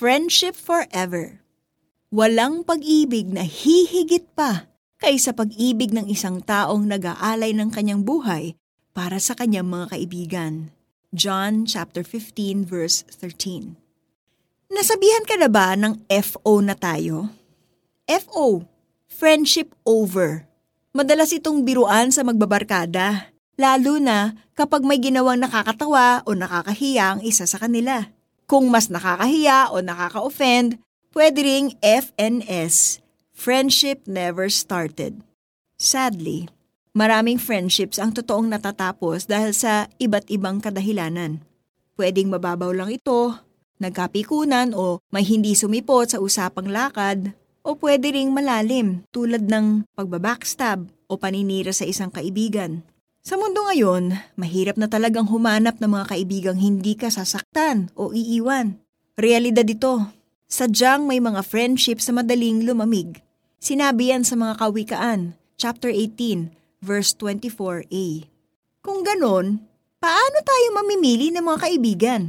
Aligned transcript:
friendship 0.00 0.56
forever. 0.56 1.44
Walang 2.08 2.64
pag-ibig 2.64 3.28
na 3.28 3.44
hihigit 3.44 4.32
pa 4.32 4.64
kaysa 4.96 5.36
pag-ibig 5.36 5.92
ng 5.92 6.08
isang 6.08 6.40
taong 6.40 6.88
nag-aalay 6.88 7.52
ng 7.52 7.68
kanyang 7.68 8.00
buhay 8.00 8.56
para 8.96 9.20
sa 9.20 9.36
kanyang 9.36 9.68
mga 9.68 9.92
kaibigan. 9.92 10.72
John 11.12 11.68
chapter 11.68 12.00
15 12.00 12.64
verse 12.64 13.04
13. 13.12 13.76
Nasabihan 14.72 15.28
ka 15.28 15.36
na 15.36 15.52
ba 15.52 15.76
ng 15.76 16.00
FO 16.08 16.64
na 16.64 16.72
tayo? 16.72 17.28
FO, 18.08 18.64
friendship 19.04 19.76
over. 19.84 20.48
Madalas 20.96 21.28
itong 21.36 21.60
biruan 21.68 22.08
sa 22.08 22.24
magbabarkada, 22.24 23.36
lalo 23.60 24.00
na 24.00 24.32
kapag 24.56 24.80
may 24.80 24.96
ginawang 24.96 25.44
nakakatawa 25.44 26.24
o 26.24 26.32
nakakahiya 26.32 27.04
ang 27.12 27.20
isa 27.20 27.44
sa 27.44 27.60
kanila. 27.60 28.08
Kung 28.50 28.66
mas 28.66 28.90
nakakahiya 28.90 29.70
o 29.70 29.78
nakaka-offend, 29.78 30.82
pwede 31.14 31.38
ring 31.38 31.78
FNS, 31.86 32.98
friendship 33.30 34.02
never 34.10 34.50
started. 34.50 35.22
Sadly, 35.78 36.50
maraming 36.90 37.38
friendships 37.38 38.02
ang 38.02 38.10
totoong 38.10 38.50
natatapos 38.50 39.30
dahil 39.30 39.54
sa 39.54 39.86
iba't 40.02 40.26
ibang 40.34 40.58
kadahilanan. 40.58 41.46
Pwedeng 41.94 42.26
mababaw 42.34 42.74
lang 42.74 42.90
ito, 42.90 43.38
nagkapikunan 43.78 44.74
o 44.74 44.98
may 45.14 45.22
hindi 45.22 45.54
sumipot 45.54 46.10
sa 46.10 46.18
usapang 46.18 46.74
lakad, 46.74 47.30
o 47.62 47.78
pwede 47.78 48.10
ring 48.10 48.34
malalim 48.34 49.06
tulad 49.14 49.46
ng 49.46 49.86
pagbabackstab 49.94 50.90
o 51.06 51.14
paninira 51.14 51.70
sa 51.70 51.86
isang 51.86 52.10
kaibigan. 52.10 52.82
Sa 53.20 53.36
mundo 53.36 53.64
ngayon, 53.68 54.16
mahirap 54.36 54.80
na 54.80 54.88
talagang 54.88 55.28
humanap 55.28 55.76
ng 55.80 55.90
mga 55.92 56.06
kaibigang 56.16 56.58
hindi 56.60 56.96
ka 56.96 57.12
sasaktan 57.12 57.92
o 57.96 58.12
iiwan. 58.16 58.80
Realidad 59.16 59.68
ito. 59.68 60.08
Sadyang 60.50 61.06
may 61.06 61.22
mga 61.22 61.44
friendships 61.46 62.08
sa 62.08 62.12
madaling 62.16 62.66
lumamig 62.66 63.22
Sinabi 63.60 64.08
yan 64.08 64.24
sa 64.24 64.40
mga 64.40 64.56
kawikaan, 64.56 65.36
chapter 65.60 65.92
18, 65.92 66.48
verse 66.80 67.12
24a. 67.12 68.24
Kung 68.80 69.04
ganon, 69.04 69.60
paano 70.00 70.38
tayo 70.40 70.66
mamimili 70.80 71.28
ng 71.28 71.44
mga 71.44 71.68
kaibigan? 71.68 72.22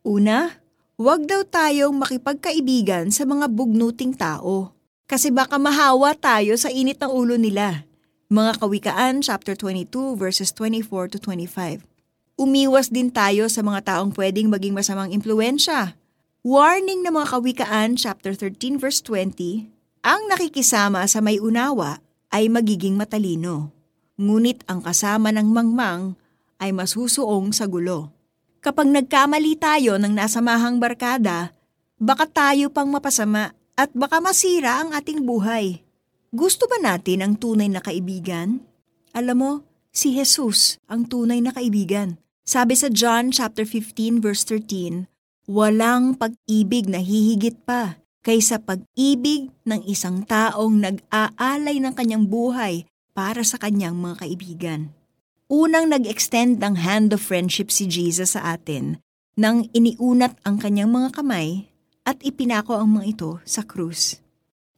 Una, 0.00 0.56
huwag 0.96 1.28
daw 1.28 1.44
tayong 1.44 2.00
makipagkaibigan 2.00 3.12
sa 3.12 3.28
mga 3.28 3.52
bugnuting 3.52 4.16
tao. 4.16 4.72
Kasi 5.04 5.28
baka 5.28 5.60
mahawa 5.60 6.16
tayo 6.16 6.56
sa 6.56 6.72
init 6.72 6.96
ng 6.96 7.12
ulo 7.12 7.36
nila. 7.36 7.84
Mga 8.30 8.62
Kawikaan, 8.62 9.26
chapter 9.26 9.58
22, 9.58 10.14
verses 10.14 10.54
24 10.54 11.10
to 11.10 11.18
25. 11.18 11.82
Umiwas 12.38 12.86
din 12.86 13.10
tayo 13.10 13.50
sa 13.50 13.58
mga 13.58 13.90
taong 13.90 14.14
pwedeng 14.14 14.46
maging 14.46 14.70
masamang 14.70 15.10
impluensya. 15.10 15.98
Warning 16.46 17.02
ng 17.02 17.10
mga 17.10 17.26
Kawikaan, 17.26 17.98
chapter 17.98 18.30
13, 18.30 18.78
verse 18.78 19.02
20, 19.02 19.66
ang 20.06 20.30
nakikisama 20.30 21.02
sa 21.10 21.18
may 21.18 21.42
unawa 21.42 21.98
ay 22.30 22.46
magiging 22.46 22.94
matalino, 22.94 23.74
ngunit 24.14 24.62
ang 24.70 24.78
kasama 24.78 25.34
ng 25.34 25.50
mangmang 25.50 26.14
ay 26.62 26.70
masusuong 26.70 27.50
sa 27.50 27.66
gulo. 27.66 28.14
Kapag 28.62 28.94
nagkamali 28.94 29.58
tayo 29.58 29.98
ng 29.98 30.14
nasamahang 30.14 30.78
barkada, 30.78 31.50
baka 31.98 32.30
tayo 32.30 32.70
pang 32.70 32.94
mapasama 32.94 33.58
at 33.74 33.90
baka 33.90 34.22
masira 34.22 34.86
ang 34.86 34.94
ating 34.94 35.18
buhay. 35.18 35.82
Gusto 36.30 36.70
ba 36.70 36.78
natin 36.78 37.26
ang 37.26 37.34
tunay 37.34 37.66
na 37.66 37.82
kaibigan? 37.82 38.62
Alam 39.10 39.36
mo, 39.42 39.52
si 39.90 40.14
Jesus 40.14 40.78
ang 40.86 41.02
tunay 41.10 41.42
na 41.42 41.50
kaibigan. 41.50 42.22
Sabi 42.46 42.78
sa 42.78 42.86
John 42.86 43.34
chapter 43.34 43.66
15 43.66 44.22
verse 44.22 44.46
13, 44.46 45.10
walang 45.50 46.14
pag-ibig 46.14 46.86
na 46.86 47.02
hihigit 47.02 47.66
pa 47.66 47.98
kaysa 48.22 48.62
pag-ibig 48.62 49.50
ng 49.66 49.82
isang 49.90 50.22
taong 50.22 50.78
nag-aalay 50.78 51.82
ng 51.82 51.98
kanyang 51.98 52.30
buhay 52.30 52.86
para 53.10 53.42
sa 53.42 53.58
kanyang 53.58 53.98
mga 53.98 54.22
kaibigan. 54.22 54.94
Unang 55.50 55.90
nag-extend 55.90 56.62
ng 56.62 56.78
hand 56.78 57.10
of 57.10 57.18
friendship 57.18 57.74
si 57.74 57.90
Jesus 57.90 58.38
sa 58.38 58.54
atin 58.54 59.02
nang 59.34 59.66
iniunat 59.74 60.38
ang 60.46 60.62
kanyang 60.62 60.94
mga 60.94 61.10
kamay 61.10 61.66
at 62.06 62.22
ipinako 62.22 62.78
ang 62.78 63.02
mga 63.02 63.18
ito 63.18 63.30
sa 63.42 63.66
krus. 63.66 64.22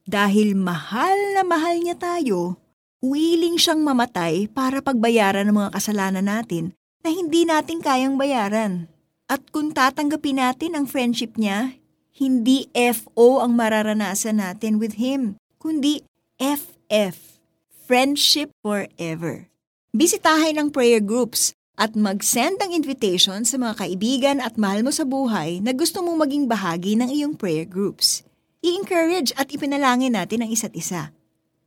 Dahil 0.03 0.51
mahal 0.59 1.15
na 1.31 1.47
mahal 1.47 1.79
niya 1.79 1.95
tayo, 1.95 2.59
willing 2.99 3.55
siyang 3.55 3.87
mamatay 3.87 4.51
para 4.51 4.83
pagbayaran 4.83 5.47
ng 5.47 5.55
mga 5.55 5.69
kasalanan 5.79 6.27
natin 6.27 6.75
na 7.03 7.11
hindi 7.11 7.47
natin 7.47 7.79
kayang 7.79 8.19
bayaran. 8.19 8.91
At 9.31 9.47
kung 9.55 9.71
tatanggapin 9.71 10.43
natin 10.43 10.75
ang 10.75 10.91
friendship 10.91 11.39
niya, 11.39 11.79
hindi 12.19 12.67
FO 12.75 13.39
ang 13.39 13.55
mararanasan 13.55 14.43
natin 14.43 14.75
with 14.75 14.99
Him, 14.99 15.39
kundi 15.55 16.03
FF, 16.35 17.39
Friendship 17.87 18.51
Forever. 18.59 19.47
Bisitahin 19.95 20.59
ang 20.59 20.67
prayer 20.67 20.99
groups 20.99 21.55
at 21.79 21.95
mag-send 21.95 22.59
ng 22.59 22.75
invitation 22.75 23.47
sa 23.47 23.55
mga 23.55 23.73
kaibigan 23.79 24.37
at 24.43 24.59
mahal 24.59 24.83
mo 24.83 24.91
sa 24.91 25.07
buhay 25.07 25.63
na 25.63 25.71
gusto 25.71 26.03
mong 26.03 26.27
maging 26.27 26.45
bahagi 26.45 26.99
ng 26.99 27.09
iyong 27.09 27.35
prayer 27.39 27.65
groups. 27.65 28.22
I-encourage 28.63 29.35
at 29.35 29.51
ipinalangin 29.51 30.15
natin 30.15 30.47
ang 30.47 30.49
isa't 30.49 30.71
isa. 30.71 31.11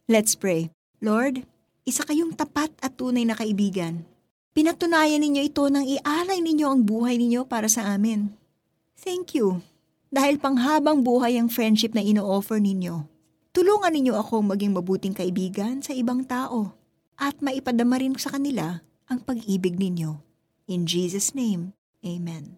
Let's 0.08 0.32
pray. 0.32 0.72
Lord, 1.04 1.44
isa 1.84 2.00
kayong 2.08 2.32
tapat 2.32 2.72
at 2.80 2.96
tunay 2.96 3.28
na 3.28 3.36
kaibigan. 3.36 4.08
Pinatunayan 4.56 5.20
ninyo 5.20 5.44
ito 5.44 5.68
nang 5.68 5.84
ialay 5.84 6.40
ninyo 6.40 6.64
ang 6.64 6.88
buhay 6.88 7.20
ninyo 7.20 7.44
para 7.44 7.68
sa 7.68 7.92
amin. 7.92 8.32
Thank 8.96 9.36
you 9.36 9.60
dahil 10.08 10.40
panghabang 10.40 11.04
buhay 11.04 11.36
ang 11.36 11.52
friendship 11.52 11.92
na 11.92 12.00
ino-offer 12.00 12.56
ninyo. 12.56 13.04
Tulungan 13.52 13.92
ninyo 13.92 14.16
ako 14.16 14.40
maging 14.56 14.72
mabuting 14.72 15.12
kaibigan 15.12 15.84
sa 15.84 15.92
ibang 15.92 16.24
tao 16.24 16.72
at 17.20 17.36
maipadama 17.44 18.00
rin 18.00 18.16
sa 18.16 18.32
kanila 18.32 18.80
ang 19.12 19.20
pag-ibig 19.20 19.76
ninyo. 19.76 20.16
In 20.64 20.88
Jesus' 20.88 21.36
name, 21.36 21.76
Amen. 22.00 22.56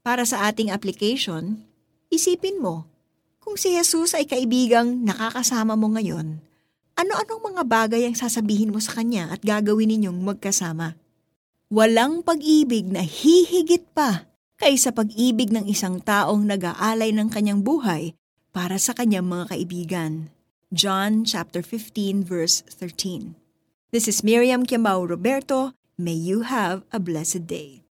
Para 0.00 0.22
sa 0.24 0.48
ating 0.48 0.72
application, 0.72 1.66
isipin 2.08 2.62
mo, 2.62 2.88
kung 3.46 3.54
si 3.54 3.78
Jesus 3.78 4.10
ay 4.18 4.26
kaibigang 4.26 5.06
nakakasama 5.06 5.78
mo 5.78 5.94
ngayon, 5.94 6.42
ano-anong 6.98 7.54
mga 7.54 7.62
bagay 7.62 8.02
ang 8.02 8.18
sasabihin 8.18 8.74
mo 8.74 8.82
sa 8.82 8.98
Kanya 8.98 9.30
at 9.30 9.38
gagawin 9.46 9.86
ninyong 9.94 10.18
magkasama? 10.18 10.98
Walang 11.70 12.26
pag-ibig 12.26 12.90
na 12.90 13.06
hihigit 13.06 13.86
pa 13.94 14.26
kaysa 14.58 14.90
pag-ibig 14.90 15.54
ng 15.54 15.70
isang 15.70 16.02
taong 16.02 16.42
nag-aalay 16.42 17.14
ng 17.14 17.30
kanyang 17.30 17.62
buhay 17.62 18.18
para 18.50 18.82
sa 18.82 18.96
kanyang 18.98 19.30
mga 19.30 19.54
kaibigan. 19.54 20.12
John 20.74 21.22
chapter 21.22 21.62
15 21.62 22.26
verse 22.26 22.66
13. 22.74 23.38
This 23.94 24.10
is 24.10 24.26
Miriam 24.26 24.66
Kiambao 24.66 25.06
Roberto. 25.06 25.76
May 25.94 26.18
you 26.18 26.46
have 26.46 26.82
a 26.90 26.98
blessed 26.98 27.46
day. 27.46 27.84